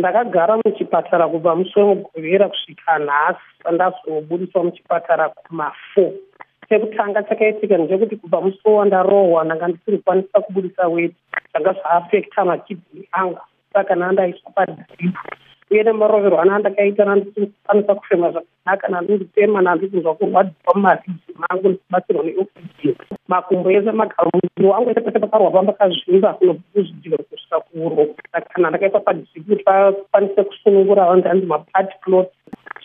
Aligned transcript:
ndakagara 0.00 0.56
muchipatara 0.56 1.28
kubva 1.28 1.56
musi 1.56 1.78
wemugovera 1.78 2.48
kusvika 2.48 2.98
nhasi 2.98 3.46
pandazobudiswa 3.62 4.64
muchipatara 4.64 5.28
kumafour. 5.28 6.12
Chekutanga 6.68 7.22
chakaitika 7.22 7.76
ndechekuti 7.78 8.16
kubva 8.16 8.40
musi 8.40 8.68
wandarohwa 8.68 9.44
ndanga 9.44 9.68
ndisiri 9.68 9.98
kukwanisa 9.98 10.40
kubudisa 10.40 10.88
weti 10.88 11.16
zvanga 11.50 11.72
zvaafekta 11.72 12.44
makidhini 12.44 13.08
anga. 13.12 13.40
Saka 13.72 13.94
nandaiswa 13.94 14.50
padhiripu 14.50 15.18
uye 15.70 15.82
nemaroverwo 15.82 16.40
anandakaita 16.40 17.04
nandikwanisa 17.04 17.94
kufema 17.94 18.30
zvakanaka 18.30 18.88
nandindifema 18.88 19.60
nandikunzwa 19.62 20.14
kurwadziswa 20.14 20.74
mumaribzi 20.74 21.32
mangu 21.38 21.68
ndikubatsirwa 21.68 22.24
neoxygen 22.24 22.96
makumbo 23.28 23.70
ese 23.70 23.92
magarumiro 23.92 24.74
angu 24.74 24.90
ese 24.90 25.00
pese 25.00 25.18
pakarwa 25.18 25.50
pamba 25.50 25.72
kazvimba 25.72 26.34
kunokuzvidhiro 26.34 27.18
kusvika 27.18 27.30
kuuro 27.30 27.39
kana 28.60 28.70
ndakaiswa 28.70 29.00
padhiripu 29.00 29.48
kuti 29.48 29.64
vakwanise 29.64 30.42
kusunungura 30.44 31.04
vanzanzi 31.04 31.46
mapati 31.46 31.94
plot 32.04 32.28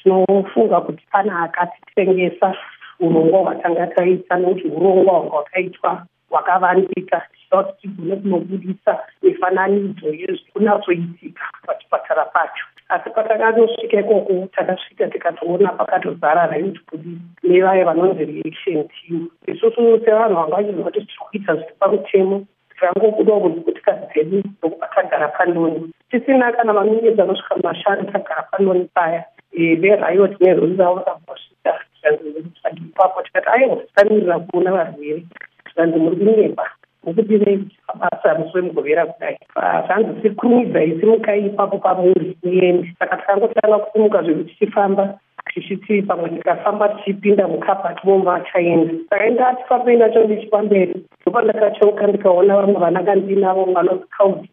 tinofunga 0.03 0.81
kuti 0.81 1.03
pane 1.11 1.31
akatitengesa 1.31 2.55
urongwa 2.99 3.39
hwatanga 3.39 3.87
taita 3.87 4.37
nekuti 4.37 4.67
urongwa 4.67 5.13
hwanga 5.13 5.29
hwakaitwa 5.29 6.05
hwakavandika. 6.29 7.21
Tichida 7.31 7.63
kuti 7.63 7.81
tigone 7.87 8.15
kunobudisa 8.15 8.99
mifananidzo 9.23 10.07
yezvikunatsoitika 10.07 11.43
pachipatara 11.67 12.25
pacho. 12.25 12.65
Asi 12.89 13.09
patakandosvika 13.09 13.99
ikoko 13.99 14.47
takasvika 14.55 15.07
tikatoona 15.07 15.69
pakatozara 15.69 16.47
raitibudisa 16.47 17.21
nevaye 17.43 17.83
vanonzi 17.83 18.25
reaction 18.25 18.87
team. 18.87 19.29
Isusu 19.47 19.99
sevanhu 20.05 20.35
vanga 20.35 20.55
vachiziva 20.55 20.83
kuti 20.83 20.99
tiri 20.99 21.17
kuita 21.19 21.55
zviri 21.55 21.73
pamutemo 21.79 22.45
tikangobudawo 22.75 23.39
kudzikutika 23.39 23.91
dzedu 23.91 24.43
nokuba 24.63 24.87
tagara 24.95 25.27
pandoni 25.27 25.93
tisina 26.09 26.51
kana 26.51 26.73
maminitsi 26.73 27.21
anosvika 27.21 27.55
mashanu 27.63 28.11
tagara 28.11 28.43
pandoni 28.51 28.89
paya 28.93 29.23
verayot 29.55 30.41
nerori 30.41 30.75
ravo 30.77 30.95
vakambosvika 30.95 31.79
tikanzi 31.95 32.83
ipapo 32.87 33.21
tikati 33.21 33.49
aiwa 33.49 33.75
tisamirira 33.75 34.39
kuona 34.39 34.71
varwere 34.71 35.23
tikanzi 35.65 35.99
muri 35.99 36.15
kunyepa 36.15 36.65
nokudinei 37.05 37.67
mabasa 37.87 38.39
musi 38.39 38.57
wemugovera 38.57 39.05
kudai. 39.05 39.37
Zvanzi 39.85 40.21
sikurumidza 40.21 40.79
simukai 40.99 41.45
ipapo 41.45 41.77
pamuri 41.77 42.37
muendi 42.43 42.95
saka 42.99 43.17
takangotanga 43.17 43.77
kusimuka 43.77 44.23
zvedu 44.23 44.43
tichifamba 44.43 45.19
tichiti 45.55 46.01
pamwe 46.01 46.29
tikafamba 46.29 46.89
tichipinda 46.89 47.47
mukabhati 47.47 48.07
momba 48.07 48.41
chaenda 48.53 48.93
saka 49.09 49.27
indati 49.27 49.63
pamboenda 49.69 50.09
cho 50.09 50.23
ndichipa 50.23 50.63
mberi 50.63 51.05
ndopandakacheuka 51.21 52.07
ndikaona 52.07 52.55
vamwe 52.55 52.79
vananga 52.79 53.15
ndinavo 53.15 53.65
vanonzi 53.65 54.05
caudi 54.17 54.49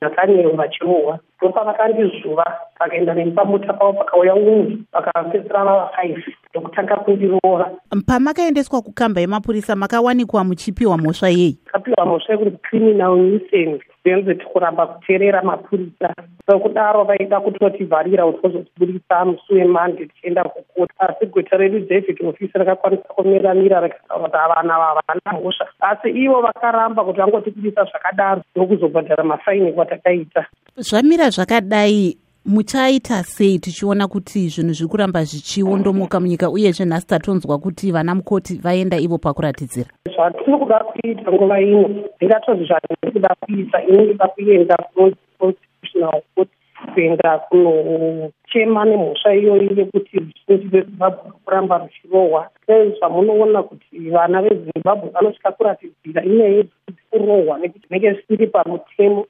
nathaniel 0.00 0.56
vachirohwa 0.56 1.18
ndopavakandizvuva 1.42 2.58
vakaenda 2.80 3.14
neni 3.14 3.30
pamuta 3.30 3.72
pavo 3.72 3.92
pakauya 3.92 4.34
unhu 4.34 4.78
vakapedzisira 4.92 5.64
vava 5.64 5.90
five 5.96 6.24
ndokutanga 6.50 6.96
kundirova 6.96 7.70
pamakaendeswa 8.06 8.82
kukamba 8.82 9.20
yemapurisa 9.20 9.76
makawanikwa 9.76 10.44
muchipiwa 10.44 10.98
mhosva 10.98 11.28
yei 11.28 11.58
kapiwa 11.88 12.06
mhosva 12.06 12.32
yekuti 12.32 12.58
criminal 12.70 13.16
nuisance 13.16 13.84
then 14.04 14.38
kuramba 14.52 14.86
kuteerera 14.86 15.42
mapurisa 15.42 16.14
sokudaro 16.46 17.04
vaida 17.04 17.40
kutotivharira 17.40 18.26
kuti 18.26 18.38
vozotibudisa 18.42 19.24
musi 19.24 19.54
wemande 19.54 20.06
tichienda 20.06 20.44
kukota. 20.44 20.94
Asi 20.98 21.26
gweta 21.26 21.56
redu 21.56 21.80
david 21.80 22.18
ofisi 22.26 22.58
rakakwanisa 22.58 23.02
kumiramira 23.02 23.80
rikataura 23.80 24.24
kuti 24.24 24.36
avana 24.36 24.74
ava 24.74 24.84
havana 24.86 25.40
mhosva 25.40 25.66
asi 25.80 26.08
ivo 26.08 26.40
vakaramba 26.40 27.04
kuti 27.04 27.18
vangotibudisa 27.20 27.84
zvakadaro 27.84 28.42
nokuzobhadhara 28.56 29.24
mafaini 29.24 29.72
kwatakaita. 29.72 30.46
Zvamira 30.76 31.30
zvakadai 31.30 32.16
muchaita 32.48 33.22
sei 33.22 33.58
tichiona 33.58 34.08
kuti 34.08 34.48
zvinhu 34.48 34.72
zviri 34.72 34.88
kuramba 34.88 35.24
zvichiondomoka 35.24 36.20
munyika 36.20 36.50
uyezve 36.50 36.84
nhasi 36.84 37.06
tatonzwa 37.06 37.58
kuti 37.58 37.92
vana 37.92 38.14
mukoti 38.14 38.54
vaenda 38.64 38.96
ivo 38.96 39.18
pakuratidzira? 39.18 39.90
Zvatiri 40.14 40.58
kuda 40.58 40.78
kuita 40.78 41.32
nguva 41.32 41.60
ino 41.60 41.88
ndingatoti 42.16 42.64
zvandiri 42.64 43.12
kuda 43.12 43.36
kuita. 43.40 43.82
Ini 43.82 44.02
ndida 44.02 44.28
kuenda 44.28 44.76
kuconstitutional 44.76 46.22
court 46.34 46.48
kuenda 46.94 47.38
kunochema 47.38 48.84
nemhosva 48.84 49.34
iyoyi 49.34 49.78
yekuti 49.78 50.16
ruzhinji 50.16 50.68
rwezimbabwe 50.72 51.32
kuramba 51.44 51.78
ruchirohwa 51.78 52.50
sezvamunoona 52.66 53.62
kuti 53.62 54.10
vana 54.10 54.42
vezimbabwe 54.42 55.10
vanosvika 55.10 55.52
kuratidzira 55.52 56.22
yekuti 56.22 57.02
kurohwa 57.10 57.58
nekuti 57.58 57.86
tinenge 57.88 58.22
siri 58.28 58.46
pamutemo 58.46 59.26